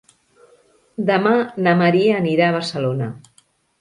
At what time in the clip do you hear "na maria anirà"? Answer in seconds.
1.67-2.49